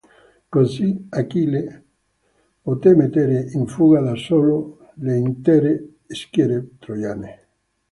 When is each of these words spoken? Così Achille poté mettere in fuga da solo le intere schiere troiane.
Così 0.49 1.05
Achille 1.11 1.83
poté 2.63 2.95
mettere 2.95 3.51
in 3.51 3.67
fuga 3.67 4.01
da 4.01 4.15
solo 4.15 4.89
le 4.95 5.15
intere 5.15 5.97
schiere 6.07 6.69
troiane. 6.79 7.45